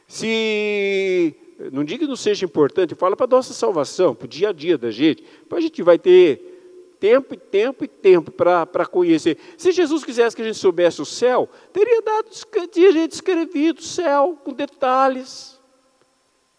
Se 0.08 1.36
não 1.72 1.84
diga 1.84 2.00
que 2.00 2.10
não 2.10 2.16
seja 2.16 2.44
importante, 2.44 2.96
fala 2.96 3.16
para 3.16 3.28
a 3.28 3.30
nossa 3.30 3.54
salvação, 3.54 4.16
para 4.16 4.26
o 4.26 4.28
dia 4.28 4.50
a 4.50 4.52
dia 4.52 4.78
da 4.78 4.90
gente. 4.90 5.24
Para 5.48 5.60
a 5.60 5.62
gente 5.62 5.84
vai 5.84 6.00
ter 6.00 6.98
tempo 7.00 7.36
e 7.36 7.38
tempo 7.38 7.84
e 7.84 7.88
tempo 7.88 8.32
para 8.32 8.86
conhecer. 8.88 9.38
Se 9.56 9.72
Jesus 9.72 10.04
quisesse 10.04 10.36
que 10.36 10.42
a 10.42 10.46
gente 10.46 10.58
soubesse 10.58 11.00
o 11.00 11.06
céu, 11.06 11.48
teria 11.72 12.02
dado, 12.02 12.30
teria 12.68 13.06
escrevido 13.06 13.80
o 13.80 13.84
céu 13.84 14.38
com 14.44 14.52
detalhes. 14.52 15.61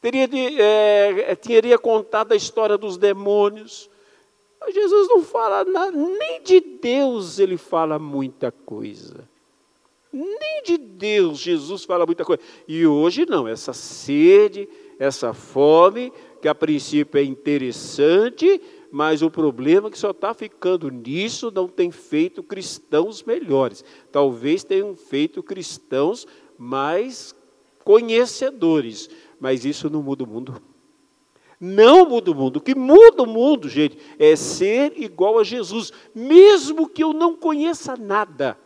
Teria, 0.02 0.28
é, 0.60 1.34
teria 1.36 1.78
contado 1.78 2.32
a 2.32 2.36
história 2.36 2.76
dos 2.76 2.96
demônios. 2.96 3.88
Mas 4.60 4.74
Jesus 4.74 5.08
não 5.08 5.22
fala 5.22 5.64
nada, 5.64 5.96
nem 5.96 6.42
de 6.42 6.60
Deus 6.60 7.38
ele 7.38 7.56
fala 7.56 8.00
muita 8.00 8.50
coisa. 8.50 9.28
Nem 10.12 10.62
de 10.64 10.76
Deus 10.76 11.38
Jesus 11.38 11.84
fala 11.84 12.04
muita 12.04 12.24
coisa. 12.24 12.42
E 12.66 12.84
hoje 12.84 13.24
não, 13.24 13.46
essa 13.46 13.72
sede, 13.72 14.68
essa 14.98 15.32
fome, 15.32 16.12
que 16.40 16.48
a 16.48 16.54
princípio 16.54 17.20
é 17.20 17.22
interessante, 17.22 18.60
mas 18.90 19.22
o 19.22 19.30
problema 19.30 19.86
é 19.86 19.90
que 19.90 19.98
só 19.98 20.10
está 20.10 20.34
ficando 20.34 20.90
nisso, 20.90 21.52
não 21.54 21.68
tem 21.68 21.92
feito 21.92 22.42
cristãos 22.42 23.22
melhores. 23.22 23.84
Talvez 24.10 24.64
tenham 24.64 24.96
feito 24.96 25.42
cristãos 25.42 26.26
mais 26.58 27.34
conhecedores, 27.84 29.08
mas 29.42 29.64
isso 29.64 29.90
não 29.90 30.04
muda 30.04 30.22
o 30.22 30.26
mundo. 30.26 30.62
Não 31.58 32.08
muda 32.08 32.30
o 32.30 32.34
mundo. 32.34 32.58
O 32.58 32.60
que 32.60 32.76
muda 32.76 33.24
o 33.24 33.26
mundo, 33.26 33.68
gente, 33.68 33.98
é 34.16 34.36
ser 34.36 34.92
igual 34.96 35.36
a 35.36 35.42
Jesus, 35.42 35.92
mesmo 36.14 36.88
que 36.88 37.02
eu 37.02 37.12
não 37.12 37.34
conheça 37.34 37.96
nada. 37.96 38.56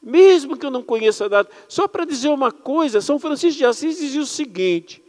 Mesmo 0.00 0.56
que 0.56 0.64
eu 0.64 0.70
não 0.70 0.80
conheça 0.80 1.28
nada. 1.28 1.48
Só 1.66 1.88
para 1.88 2.04
dizer 2.04 2.28
uma 2.28 2.52
coisa, 2.52 3.00
São 3.00 3.18
Francisco 3.18 3.58
de 3.58 3.64
Assis 3.64 3.98
dizia 3.98 4.20
o 4.20 4.26
seguinte: 4.26 5.02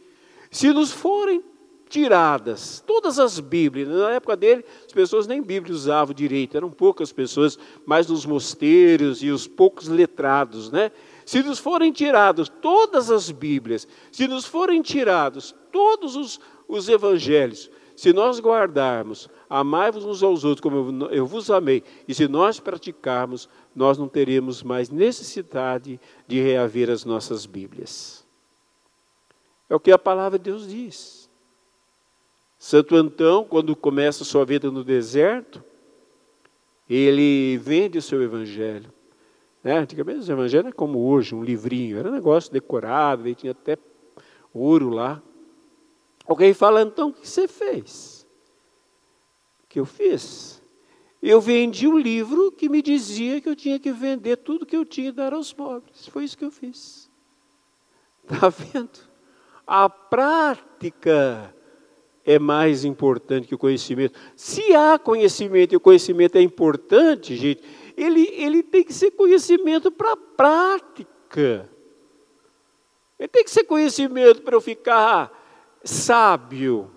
se 0.50 0.72
nos 0.72 0.90
forem 0.90 1.44
tiradas. 1.88 2.82
Todas 2.86 3.18
as 3.18 3.38
Bíblias, 3.40 3.88
na 3.88 4.12
época 4.12 4.36
dele, 4.36 4.64
as 4.86 4.92
pessoas 4.92 5.26
nem 5.26 5.42
Bíblia 5.42 5.74
usavam 5.74 6.14
direito, 6.14 6.56
eram 6.56 6.70
poucas 6.70 7.12
pessoas, 7.12 7.58
mais 7.84 8.06
nos 8.06 8.24
mosteiros 8.24 9.22
e 9.22 9.30
os 9.30 9.46
poucos 9.48 9.88
letrados, 9.88 10.70
né? 10.70 10.92
Se 11.30 11.44
nos 11.44 11.60
forem 11.60 11.92
tirados 11.92 12.48
todas 12.48 13.08
as 13.08 13.30
Bíblias, 13.30 13.86
se 14.10 14.26
nos 14.26 14.46
forem 14.46 14.82
tirados 14.82 15.54
todos 15.70 16.16
os, 16.16 16.40
os 16.66 16.88
evangelhos, 16.88 17.70
se 17.94 18.12
nós 18.12 18.40
guardarmos, 18.40 19.28
amai-vos 19.48 20.04
uns 20.04 20.24
aos 20.24 20.42
outros 20.42 20.60
como 20.60 21.04
eu, 21.04 21.10
eu 21.10 21.26
vos 21.28 21.48
amei, 21.48 21.84
e 22.08 22.12
se 22.12 22.26
nós 22.26 22.58
praticarmos, 22.58 23.48
nós 23.76 23.96
não 23.96 24.08
teremos 24.08 24.64
mais 24.64 24.90
necessidade 24.90 26.00
de 26.26 26.40
reaver 26.40 26.90
as 26.90 27.04
nossas 27.04 27.46
Bíblias. 27.46 28.26
É 29.68 29.74
o 29.76 29.78
que 29.78 29.92
a 29.92 29.98
palavra 30.00 30.36
de 30.36 30.50
Deus 30.50 30.66
diz. 30.66 31.30
Santo 32.58 32.96
Antão, 32.96 33.44
quando 33.44 33.76
começa 33.76 34.24
sua 34.24 34.44
vida 34.44 34.68
no 34.68 34.82
deserto, 34.82 35.62
ele 36.88 37.56
vende 37.58 37.98
o 37.98 38.02
seu 38.02 38.20
evangelho. 38.20 38.92
Né? 39.62 39.78
Antigamente 39.78 40.30
o 40.30 40.32
evangelho 40.32 40.68
é 40.68 40.72
como 40.72 40.98
hoje, 40.98 41.34
um 41.34 41.42
livrinho, 41.42 41.98
era 41.98 42.08
um 42.08 42.12
negócio 42.12 42.52
decorado, 42.52 43.26
ele 43.26 43.34
tinha 43.34 43.52
até 43.52 43.76
ouro 44.52 44.88
lá. 44.88 45.22
Alguém 46.26 46.54
fala, 46.54 46.82
então, 46.82 47.08
o 47.08 47.12
que 47.12 47.28
você 47.28 47.46
fez? 47.48 48.26
O 49.64 49.68
que 49.68 49.80
eu 49.80 49.84
fiz? 49.84 50.60
Eu 51.22 51.40
vendi 51.40 51.86
um 51.86 51.98
livro 51.98 52.50
que 52.52 52.68
me 52.68 52.80
dizia 52.80 53.40
que 53.40 53.48
eu 53.48 53.54
tinha 53.54 53.78
que 53.78 53.92
vender 53.92 54.36
tudo 54.36 54.64
que 54.64 54.76
eu 54.76 54.84
tinha 54.84 55.08
e 55.08 55.12
dar 55.12 55.34
aos 55.34 55.52
pobres. 55.52 56.06
Foi 56.06 56.24
isso 56.24 56.38
que 56.38 56.44
eu 56.44 56.50
fiz. 56.50 57.10
Está 58.24 58.48
vendo? 58.48 59.10
A 59.66 59.88
prática 59.88 61.54
é 62.24 62.38
mais 62.38 62.84
importante 62.84 63.46
que 63.46 63.54
o 63.54 63.58
conhecimento. 63.58 64.18
Se 64.34 64.74
há 64.74 64.98
conhecimento 64.98 65.72
e 65.72 65.76
o 65.76 65.80
conhecimento 65.80 66.36
é 66.36 66.42
importante, 66.42 67.36
gente, 67.36 67.62
ele, 68.02 68.28
ele 68.32 68.62
tem 68.62 68.82
que 68.82 68.94
ser 68.94 69.10
conhecimento 69.10 69.90
para 69.90 70.12
a 70.12 70.16
prática. 70.16 71.68
Ele 73.18 73.28
tem 73.28 73.44
que 73.44 73.50
ser 73.50 73.64
conhecimento 73.64 74.40
para 74.40 74.56
eu 74.56 74.60
ficar 74.60 75.30
sábio. 75.84 76.90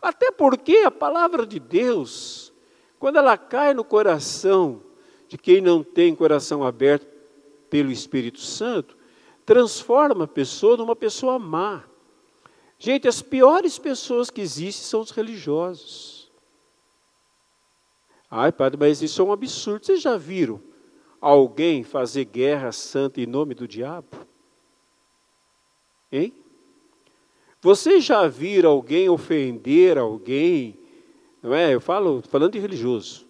Até 0.00 0.30
porque 0.30 0.78
a 0.78 0.90
palavra 0.90 1.44
de 1.44 1.58
Deus, 1.58 2.52
quando 2.98 3.16
ela 3.16 3.36
cai 3.36 3.74
no 3.74 3.82
coração 3.82 4.80
de 5.26 5.36
quem 5.36 5.60
não 5.60 5.82
tem 5.82 6.14
coração 6.14 6.64
aberto 6.64 7.06
pelo 7.68 7.90
Espírito 7.90 8.40
Santo, 8.40 8.96
transforma 9.44 10.24
a 10.24 10.28
pessoa 10.28 10.76
numa 10.76 10.94
pessoa 10.94 11.38
má. 11.38 11.84
Gente, 12.78 13.08
as 13.08 13.20
piores 13.20 13.78
pessoas 13.78 14.30
que 14.30 14.40
existem 14.40 14.84
são 14.84 15.00
os 15.00 15.10
religiosos. 15.10 16.19
Ai, 18.30 18.52
padre, 18.52 18.78
mas 18.78 19.02
isso 19.02 19.20
é 19.20 19.24
um 19.24 19.32
absurdo. 19.32 19.84
Vocês 19.84 20.00
já 20.00 20.16
viram 20.16 20.60
alguém 21.20 21.82
fazer 21.82 22.24
guerra 22.26 22.70
santa 22.70 23.20
em 23.20 23.26
nome 23.26 23.54
do 23.54 23.66
diabo? 23.66 24.06
Hein? 26.12 26.32
Vocês 27.60 28.04
já 28.04 28.28
viram 28.28 28.70
alguém 28.70 29.08
ofender 29.08 29.98
alguém? 29.98 30.78
Não 31.42 31.52
é? 31.52 31.74
Eu 31.74 31.80
falo, 31.80 32.22
falando 32.22 32.52
de 32.52 32.58
religioso. 32.60 33.26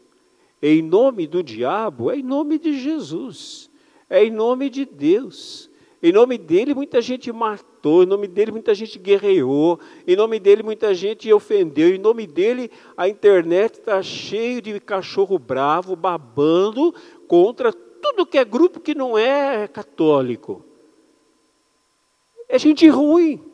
Em 0.63 0.83
nome 0.83 1.27
do 1.27 1.43
diabo, 1.43 2.11
é 2.11 2.19
em 2.19 2.23
nome 2.23 2.59
de 2.59 2.79
Jesus. 2.79 3.71
É 4.09 4.23
em 4.23 4.31
nome 4.31 4.69
de 4.69 4.85
Deus. 4.85 5.70
Em 6.03 6.13
nome 6.13 6.39
dele, 6.39 6.75
muita 6.75 7.03
gente 7.03 7.31
matou, 7.31 8.03
em 8.03 8.07
nome 8.07 8.27
dele, 8.27 8.51
muita 8.51 8.75
gente 8.75 8.99
guerreou, 8.99 9.79
em 10.07 10.17
nome 10.17 10.41
dele, 10.41 10.63
muita 10.63 10.95
gente 10.95 11.31
ofendeu, 11.31 11.95
em 11.95 11.99
nome 11.99 12.27
dele, 12.27 12.71
a 12.97 13.07
internet 13.07 13.75
está 13.75 14.03
cheio 14.03 14.63
de 14.63 14.81
cachorro 14.81 15.39
bravo, 15.39 15.95
babando 15.95 16.95
contra 17.29 17.71
tudo 17.71 18.25
que 18.25 18.39
é 18.39 18.45
grupo 18.45 18.81
que 18.81 18.95
não 18.95 19.17
é 19.19 19.69
católico. 19.69 20.65
É 22.49 22.59
gente 22.59 22.89
ruim. 22.89 23.45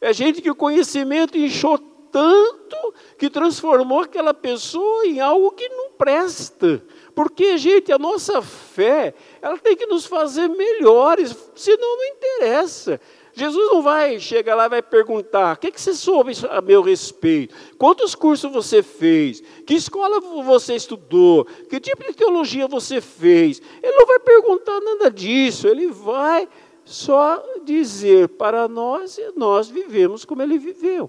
É 0.00 0.12
gente 0.12 0.40
que 0.40 0.50
o 0.50 0.54
conhecimento 0.54 1.36
inchou 1.36 1.76
tanto 2.10 2.94
que 3.18 3.28
transformou 3.28 4.00
aquela 4.00 4.32
pessoa 4.32 5.06
em 5.06 5.20
algo 5.20 5.50
que 5.50 5.68
não 5.68 5.90
presta. 5.90 6.82
Porque, 7.14 7.58
gente, 7.58 7.92
a 7.92 7.98
nossa 7.98 8.40
fé, 8.40 9.14
ela 9.40 9.58
tem 9.58 9.76
que 9.76 9.86
nos 9.86 10.06
fazer 10.06 10.48
melhores, 10.48 11.36
senão 11.54 11.96
não 11.96 12.04
interessa. 12.04 13.00
Jesus 13.38 13.68
não 13.68 13.80
vai 13.82 14.18
chegar 14.18 14.56
lá 14.56 14.66
e 14.66 14.68
vai 14.68 14.82
perguntar: 14.82 15.54
o 15.54 15.58
que, 15.58 15.70
que 15.70 15.80
você 15.80 15.94
soube 15.94 16.32
a 16.50 16.60
meu 16.60 16.82
respeito? 16.82 17.54
Quantos 17.78 18.14
cursos 18.14 18.50
você 18.50 18.82
fez? 18.82 19.40
Que 19.64 19.74
escola 19.74 20.20
você 20.20 20.74
estudou? 20.74 21.44
Que 21.44 21.78
tipo 21.78 22.02
de 22.02 22.14
teologia 22.14 22.66
você 22.66 23.00
fez? 23.00 23.62
Ele 23.80 23.96
não 23.96 24.06
vai 24.06 24.18
perguntar 24.18 24.80
nada 24.80 25.08
disso, 25.10 25.68
ele 25.68 25.86
vai 25.86 26.48
só 26.84 27.44
dizer 27.64 28.28
para 28.30 28.66
nós 28.66 29.18
e 29.18 29.32
nós 29.36 29.68
vivemos 29.68 30.24
como 30.24 30.42
ele 30.42 30.58
viveu. 30.58 31.08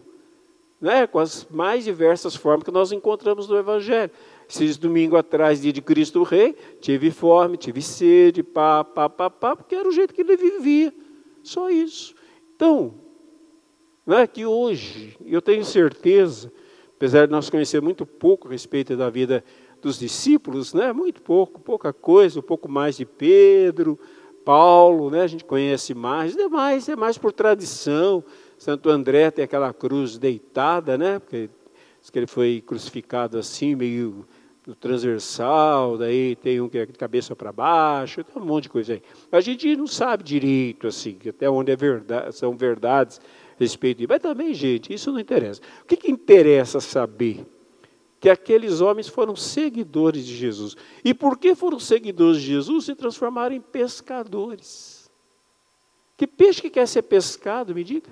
Né? 0.80 1.08
Com 1.08 1.20
as 1.20 1.48
mais 1.50 1.84
diversas 1.84 2.36
formas 2.36 2.64
que 2.64 2.72
nós 2.72 2.92
encontramos 2.92 3.48
no 3.48 3.58
Evangelho. 3.58 4.12
Esses 4.50 4.78
domingo 4.78 5.16
atrás, 5.16 5.62
dia 5.62 5.72
de 5.72 5.80
Cristo 5.80 6.24
Rei, 6.24 6.56
tive 6.82 7.12
fome, 7.12 7.56
tive 7.56 7.84
sede, 7.84 8.42
pá, 8.42 8.84
pá, 8.84 9.08
pá, 9.08 9.30
pá, 9.30 9.56
porque 9.56 9.76
era 9.76 9.88
o 9.88 9.92
jeito 9.92 10.12
que 10.12 10.22
ele 10.22 10.36
vivia. 10.36 10.92
Só 11.44 11.70
isso. 11.70 12.16
Então, 12.56 12.96
não 14.04 14.18
é 14.18 14.26
que 14.26 14.48
hoje, 14.48 15.16
eu 15.24 15.40
tenho 15.40 15.64
certeza, 15.64 16.52
apesar 16.96 17.28
de 17.28 17.32
nós 17.32 17.48
conhecer 17.48 17.80
muito 17.80 18.08
pouco 18.08 18.48
a 18.48 18.52
respeito 18.52 18.98
da 18.98 19.08
vida 19.08 19.44
dos 19.84 20.00
discípulos, 20.00 20.74
né? 20.74 20.92
muito 20.92 21.22
pouco, 21.22 21.62
pouca 21.62 21.94
coisa, 21.94 22.40
um 22.40 22.44
pouco 22.44 22.68
mais 22.68 22.98
de 22.98 23.06
Pedro, 23.06 24.00
Paulo, 24.44 25.12
né? 25.12 25.22
a 25.22 25.28
gente 25.28 25.46
conhece 25.46 25.94
mais, 25.94 26.36
demais, 26.36 26.90
é 26.90 26.96
mais 26.96 27.20
por 27.20 27.32
tradição. 27.32 28.24
Santo 28.58 28.90
André 28.90 29.30
tem 29.30 29.46
aquela 29.46 29.72
cruz 29.72 30.18
deitada, 30.18 30.98
né? 30.98 31.20
porque 31.20 31.52
diz 32.02 32.10
que 32.10 32.18
ele 32.18 32.28
foi 32.28 32.64
crucificado 32.66 33.38
assim, 33.38 33.76
meio 33.76 34.26
no 34.70 34.76
transversal, 34.76 35.98
daí 35.98 36.36
tem 36.36 36.62
um 36.62 36.70
que 36.70 36.78
é 36.78 36.86
de 36.86 36.94
cabeça 36.94 37.36
para 37.36 37.52
baixo, 37.52 38.24
tem 38.24 38.40
um 38.40 38.46
monte 38.46 38.64
de 38.64 38.70
coisa 38.70 38.94
aí. 38.94 39.02
A 39.32 39.42
gente 39.42 39.76
não 39.76 39.88
sabe 39.88 40.24
direito, 40.24 40.86
assim, 40.86 41.18
até 41.28 41.50
onde 41.50 41.72
é 41.72 41.76
verdade, 41.76 42.36
são 42.36 42.56
verdades 42.56 43.20
a 43.20 43.60
respeito 43.60 43.98
disso. 43.98 44.10
Mas 44.10 44.22
também, 44.22 44.54
gente, 44.54 44.94
isso 44.94 45.12
não 45.12 45.20
interessa. 45.20 45.60
O 45.82 45.86
que, 45.86 45.98
que 45.98 46.12
interessa 46.12 46.80
saber? 46.80 47.46
que 48.22 48.30
aqueles 48.30 48.82
homens 48.82 49.08
foram 49.08 49.34
seguidores 49.34 50.26
de 50.26 50.36
Jesus. 50.36 50.76
E 51.06 51.14
porque 51.14 51.56
foram 51.56 51.80
seguidores 51.80 52.42
de 52.42 52.48
Jesus, 52.48 52.84
se 52.84 52.94
transformaram 52.94 53.56
em 53.56 53.62
pescadores. 53.62 55.10
Que 56.18 56.28
peixe 56.28 56.62
que 56.62 56.70
quer 56.70 56.86
ser 56.86 57.04
pescado, 57.04 57.74
me 57.74 57.82
diga? 57.82 58.10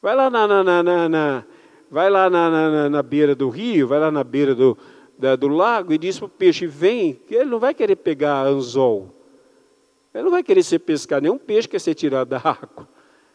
Vai 0.00 0.14
lá 0.14 0.30
na, 0.30 0.46
na, 0.46 0.62
na, 0.84 1.08
na 1.08 1.44
vai 1.90 2.08
lá 2.08 2.30
na, 2.30 2.88
na, 2.88 3.02
beira 3.02 3.34
do 3.34 3.48
rio, 3.48 3.88
vai 3.88 3.98
lá 3.98 4.10
na 4.10 4.22
beira 4.22 4.54
do, 4.54 4.76
da, 5.18 5.36
do 5.36 5.48
lago 5.48 5.92
e 5.92 5.98
diz 5.98 6.18
para 6.18 6.26
o 6.26 6.28
peixe, 6.28 6.66
vem, 6.66 7.20
ele 7.30 7.44
não 7.46 7.58
vai 7.58 7.74
querer 7.74 7.96
pegar 7.96 8.46
anzol. 8.46 9.10
Ele 10.14 10.24
não 10.24 10.30
vai 10.30 10.42
querer 10.42 10.62
ser 10.62 10.78
pescado, 10.78 11.22
nenhum 11.22 11.38
peixe 11.38 11.68
quer 11.68 11.78
ser 11.78 11.94
tirado 11.94 12.28
da 12.28 12.38
água. 12.44 12.88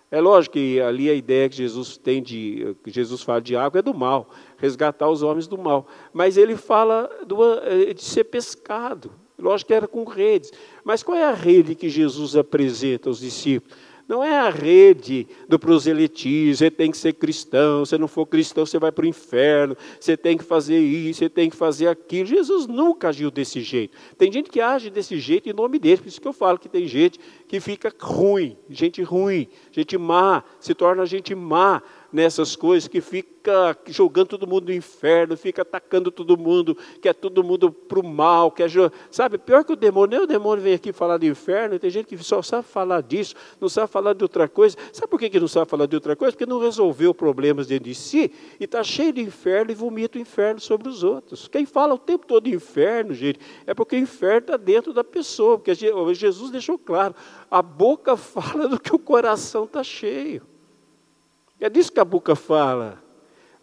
É 0.09 0.19
lógico 0.19 0.53
que 0.53 0.79
ali 0.81 1.09
a 1.09 1.13
ideia 1.13 1.47
que 1.47 1.55
Jesus 1.55 1.95
tem 1.95 2.21
de, 2.21 2.75
que 2.83 2.91
Jesus 2.91 3.21
fala 3.21 3.41
de 3.41 3.55
água 3.55 3.79
é 3.79 3.81
do 3.81 3.93
mal, 3.93 4.29
resgatar 4.57 5.09
os 5.09 5.23
homens 5.23 5.47
do 5.47 5.57
mal. 5.57 5.87
Mas 6.11 6.35
ele 6.35 6.57
fala 6.57 7.09
do, 7.25 7.41
eh, 7.59 7.93
de 7.93 8.03
ser 8.03 8.25
pescado. 8.25 9.11
Lógico 9.39 9.69
que 9.69 9.73
era 9.73 9.87
com 9.87 10.03
redes. 10.03 10.51
Mas 10.83 11.01
qual 11.01 11.17
é 11.17 11.23
a 11.23 11.33
rede 11.33 11.75
que 11.75 11.89
Jesus 11.89 12.35
apresenta 12.35 13.09
aos 13.09 13.19
discípulos? 13.19 13.73
Não 14.11 14.21
é 14.21 14.37
a 14.37 14.49
rede 14.49 15.25
do 15.47 15.57
proselitismo, 15.57 16.57
você 16.57 16.69
tem 16.69 16.91
que 16.91 16.97
ser 16.97 17.13
cristão, 17.13 17.85
se 17.85 17.97
não 17.97 18.09
for 18.09 18.25
cristão 18.25 18.65
você 18.65 18.77
vai 18.77 18.91
para 18.91 19.05
o 19.05 19.07
inferno, 19.07 19.73
você 19.97 20.17
tem 20.17 20.37
que 20.37 20.43
fazer 20.43 20.77
isso, 20.79 21.19
você 21.19 21.29
tem 21.29 21.49
que 21.49 21.55
fazer 21.55 21.87
aquilo. 21.87 22.25
Jesus 22.25 22.67
nunca 22.67 23.07
agiu 23.07 23.31
desse 23.31 23.61
jeito. 23.61 23.97
Tem 24.17 24.29
gente 24.29 24.49
que 24.49 24.59
age 24.59 24.89
desse 24.89 25.17
jeito 25.17 25.49
em 25.49 25.53
nome 25.53 25.79
dele, 25.79 26.01
por 26.01 26.09
isso 26.09 26.19
que 26.19 26.27
eu 26.27 26.33
falo 26.33 26.59
que 26.59 26.67
tem 26.67 26.85
gente 26.89 27.21
que 27.47 27.61
fica 27.61 27.89
ruim, 28.01 28.57
gente 28.69 29.01
ruim, 29.01 29.47
gente 29.71 29.97
má, 29.97 30.43
se 30.59 30.75
torna 30.75 31.05
gente 31.05 31.33
má 31.33 31.81
nessas 32.11 32.55
coisas, 32.55 32.87
que 32.87 33.01
fica 33.01 33.77
jogando 33.87 34.27
todo 34.27 34.47
mundo 34.47 34.67
no 34.67 34.73
inferno, 34.73 35.35
fica 35.35 35.61
atacando 35.61 36.11
todo 36.11 36.37
mundo, 36.37 36.77
quer 37.01 37.13
todo 37.13 37.43
mundo 37.43 37.71
para 37.71 37.99
o 37.99 38.03
mal, 38.03 38.51
quer, 38.51 38.69
sabe, 39.09 39.37
pior 39.37 39.63
que 39.63 39.73
o 39.73 39.75
demônio, 39.75 40.11
nem 40.11 40.19
o 40.21 40.27
demônio 40.27 40.63
vem 40.63 40.73
aqui 40.73 40.91
falar 40.91 41.17
do 41.17 41.25
inferno, 41.25 41.79
tem 41.79 41.89
gente 41.89 42.07
que 42.07 42.23
só 42.23 42.41
sabe 42.41 42.67
falar 42.67 43.01
disso, 43.01 43.35
não 43.59 43.69
sabe 43.69 43.91
falar 43.91 44.13
de 44.13 44.23
outra 44.23 44.47
coisa. 44.47 44.77
Sabe 44.91 45.07
por 45.09 45.19
que, 45.19 45.29
que 45.29 45.39
não 45.39 45.47
sabe 45.47 45.69
falar 45.69 45.85
de 45.85 45.95
outra 45.95 46.15
coisa? 46.15 46.33
Porque 46.33 46.45
não 46.45 46.59
resolveu 46.59 47.13
problemas 47.13 47.67
dentro 47.67 47.85
de 47.85 47.95
si 47.95 48.31
e 48.59 48.63
está 48.65 48.83
cheio 48.83 49.13
de 49.13 49.21
inferno 49.21 49.71
e 49.71 49.75
vomita 49.75 50.17
o 50.17 50.21
inferno 50.21 50.59
sobre 50.59 50.89
os 50.89 51.03
outros. 51.03 51.47
Quem 51.47 51.65
fala 51.65 51.93
o 51.93 51.97
tempo 51.97 52.25
todo 52.25 52.43
de 52.43 52.53
inferno, 52.53 53.13
gente, 53.13 53.39
é 53.65 53.73
porque 53.73 53.95
o 53.95 53.99
inferno 53.99 54.39
está 54.39 54.57
dentro 54.57 54.93
da 54.93 55.03
pessoa, 55.03 55.57
porque 55.57 55.73
Jesus 55.73 56.51
deixou 56.51 56.77
claro, 56.77 57.15
a 57.49 57.61
boca 57.61 58.15
fala 58.17 58.67
do 58.67 58.79
que 58.79 58.93
o 58.93 58.99
coração 58.99 59.65
está 59.65 59.83
cheio. 59.83 60.43
É 61.61 61.69
disso 61.69 61.91
que 61.91 61.99
a 61.99 62.05
boca 62.05 62.35
fala. 62.35 63.01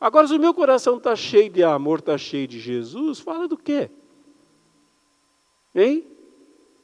Agora, 0.00 0.28
se 0.28 0.34
o 0.34 0.38
meu 0.38 0.54
coração 0.54 0.96
está 0.96 1.16
cheio 1.16 1.50
de 1.50 1.64
amor, 1.64 1.98
está 1.98 2.16
cheio 2.16 2.46
de 2.46 2.60
Jesus, 2.60 3.18
fala 3.18 3.48
do 3.48 3.56
quê? 3.56 3.90
Hein? 5.74 6.06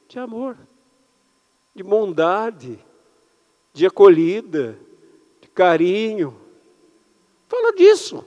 De 0.09 0.19
amor, 0.19 0.57
de 1.73 1.81
bondade, 1.81 2.77
de 3.73 3.85
acolhida, 3.85 4.77
de 5.41 5.47
carinho. 5.47 6.35
Fala 7.47 7.73
disso. 7.73 8.23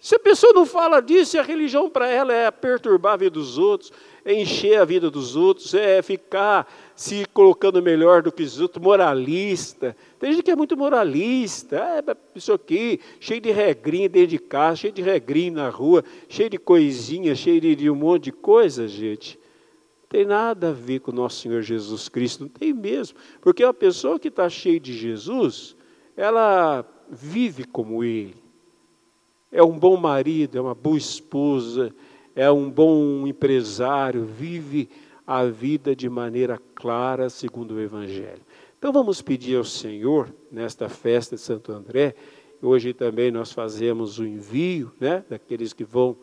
Se 0.00 0.16
a 0.16 0.18
pessoa 0.18 0.52
não 0.52 0.66
fala 0.66 1.00
disso, 1.00 1.38
a 1.38 1.42
religião 1.42 1.88
para 1.88 2.08
ela 2.08 2.32
é 2.32 2.50
perturbar 2.50 3.14
a 3.14 3.16
vida 3.16 3.30
dos 3.30 3.56
outros, 3.56 3.92
é 4.24 4.34
encher 4.34 4.78
a 4.78 4.84
vida 4.84 5.10
dos 5.10 5.34
outros, 5.36 5.72
é 5.72 6.02
ficar 6.02 6.70
se 6.94 7.26
colocando 7.26 7.82
melhor 7.82 8.22
do 8.22 8.30
que 8.30 8.42
os 8.42 8.60
outros, 8.60 8.82
moralista. 8.82 9.96
Tem 10.18 10.32
gente 10.32 10.42
que 10.42 10.50
é 10.50 10.56
muito 10.56 10.76
moralista, 10.76 11.76
é 11.76 12.16
isso 12.34 12.52
aqui, 12.52 13.00
cheio 13.18 13.40
de 13.40 13.50
regrinha 13.50 14.08
dentro 14.08 14.28
de 14.28 14.38
casa, 14.38 14.76
cheio 14.76 14.92
de 14.92 15.02
regrinha 15.02 15.52
na 15.52 15.68
rua, 15.68 16.04
cheio 16.28 16.50
de 16.50 16.58
coisinha, 16.58 17.34
cheio 17.34 17.60
de, 17.60 17.90
um 17.90 17.94
monte 17.94 18.24
de 18.24 18.32
coisa, 18.32 18.86
gente. 18.86 19.38
Não 20.02 20.08
tem 20.08 20.24
nada 20.24 20.68
a 20.68 20.72
ver 20.72 21.00
com 21.00 21.10
o 21.10 21.14
nosso 21.14 21.40
Senhor 21.40 21.62
Jesus 21.62 22.08
Cristo, 22.08 22.44
não 22.44 22.48
tem 22.48 22.72
mesmo. 22.72 23.18
Porque 23.40 23.64
a 23.64 23.74
pessoa 23.74 24.18
que 24.18 24.28
está 24.28 24.48
cheia 24.48 24.78
de 24.78 24.92
Jesus, 24.92 25.76
ela 26.16 26.84
vive 27.10 27.64
como 27.64 28.04
Ele 28.04 28.44
é 29.54 29.62
um 29.62 29.78
bom 29.78 29.96
marido, 29.96 30.58
é 30.58 30.60
uma 30.60 30.74
boa 30.74 30.98
esposa, 30.98 31.94
é 32.34 32.50
um 32.50 32.68
bom 32.68 33.24
empresário, 33.24 34.24
vive 34.24 34.88
a 35.26 35.44
vida 35.44 35.94
de 35.94 36.08
maneira 36.08 36.60
clara, 36.74 37.30
segundo 37.30 37.74
o 37.74 37.80
Evangelho. 37.80 38.42
Então 38.78 38.92
vamos 38.92 39.22
pedir 39.22 39.56
ao 39.56 39.64
Senhor, 39.64 40.28
nesta 40.52 40.88
festa 40.88 41.36
de 41.36 41.42
Santo 41.42 41.72
André, 41.72 42.14
hoje 42.60 42.92
também 42.92 43.30
nós 43.30 43.52
fazemos 43.52 44.18
o 44.18 44.26
envio 44.26 44.92
né, 45.00 45.24
daqueles 45.28 45.72
que 45.72 45.84
vão 45.84 46.16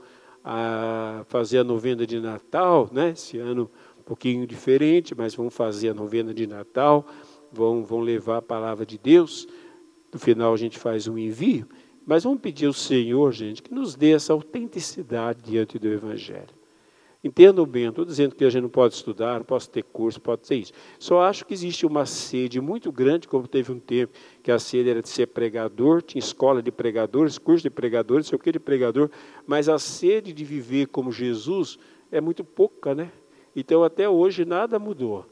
a, 0.44 1.24
fazer 1.28 1.60
a 1.60 1.64
novena 1.64 2.06
de 2.06 2.20
Natal, 2.20 2.90
né, 2.92 3.12
esse 3.12 3.38
ano 3.38 3.70
um 4.00 4.04
pouquinho 4.04 4.46
diferente, 4.46 5.16
mas 5.16 5.34
vão 5.34 5.50
fazer 5.50 5.90
a 5.90 5.94
novena 5.94 6.34
de 6.34 6.46
Natal, 6.46 7.06
vão, 7.52 7.84
vão 7.84 8.00
levar 8.00 8.38
a 8.38 8.42
palavra 8.42 8.86
de 8.86 8.98
Deus. 8.98 9.48
No 10.14 10.20
final 10.20 10.54
a 10.54 10.58
gente 10.58 10.78
faz 10.78 11.08
um 11.08 11.18
envio. 11.18 11.68
Mas 12.06 12.24
vamos 12.24 12.42
pedir 12.42 12.66
ao 12.66 12.74
Senhor, 12.74 13.32
gente, 13.32 13.62
que 13.62 13.74
nos 13.74 13.96
dê 13.96 14.12
essa 14.12 14.34
autenticidade 14.34 15.42
diante 15.44 15.78
do 15.78 15.88
Evangelho. 15.88 16.61
Entendam 17.24 17.68
bem, 17.68 17.88
estou 17.88 18.04
dizendo 18.04 18.34
que 18.34 18.44
a 18.44 18.50
gente 18.50 18.64
não 18.64 18.70
pode 18.70 18.96
estudar, 18.96 19.38
não 19.38 19.46
pode 19.46 19.70
ter 19.70 19.84
curso, 19.84 20.20
pode 20.20 20.48
ser 20.48 20.56
isso. 20.56 20.74
Só 20.98 21.22
acho 21.22 21.46
que 21.46 21.54
existe 21.54 21.86
uma 21.86 22.04
sede 22.04 22.60
muito 22.60 22.92
grande, 22.92 23.28
como 23.28 23.48
teve 23.48 23.72
um 23.72 23.80
tempo 23.80 24.14
que 24.42 24.52
a 24.52 24.58
sede 24.58 24.90
era 24.90 25.04
de 25.04 25.10
ser 25.10 25.28
pregador, 25.28 26.02
tinha 26.02 26.20
escola 26.20 26.64
de 26.64 26.72
pregadores, 26.72 27.38
curso 27.38 27.62
de 27.62 27.70
pregadores, 27.70 28.26
sei 28.26 28.36
o 28.36 28.40
que 28.40 28.52
de 28.52 28.60
pregador, 28.60 29.12
mas 29.46 29.70
a 29.70 29.78
sede 29.78 30.34
de 30.34 30.44
viver 30.44 30.88
como 30.88 31.12
Jesus 31.12 31.78
é 32.12 32.20
muito 32.20 32.44
pouca, 32.44 32.96
né? 32.96 33.12
Então 33.56 33.84
até 33.84 34.10
hoje 34.10 34.44
nada 34.44 34.80
mudou. 34.80 35.26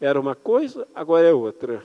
Era 0.00 0.18
uma 0.18 0.34
coisa, 0.34 0.88
agora 0.94 1.28
é 1.28 1.34
outra. 1.34 1.84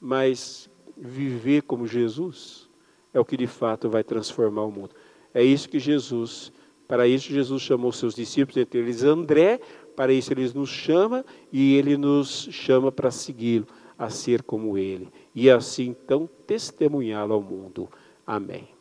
Mas 0.00 0.70
viver 0.96 1.62
como 1.62 1.84
Jesus 1.84 2.68
é 3.12 3.18
o 3.18 3.24
que 3.24 3.36
de 3.36 3.48
fato 3.48 3.90
vai 3.90 4.04
transformar 4.04 4.62
o 4.62 4.70
mundo. 4.70 4.94
É 5.34 5.42
isso 5.42 5.68
que 5.68 5.78
Jesus, 5.78 6.52
para 6.90 7.06
isso 7.06 7.32
Jesus 7.32 7.62
chamou 7.62 7.92
seus 7.92 8.16
discípulos, 8.16 8.56
entre 8.56 8.80
eles 8.80 9.04
André, 9.04 9.60
para 9.94 10.12
isso 10.12 10.32
ele 10.32 10.50
nos 10.52 10.70
chama 10.70 11.24
e 11.52 11.76
ele 11.76 11.96
nos 11.96 12.48
chama 12.50 12.90
para 12.90 13.12
segui-lo, 13.12 13.64
a 13.96 14.10
ser 14.10 14.42
como 14.42 14.76
ele. 14.76 15.08
E 15.32 15.48
assim 15.48 15.90
então 15.90 16.28
testemunhá-lo 16.48 17.32
ao 17.32 17.40
mundo. 17.40 17.88
Amém. 18.26 18.79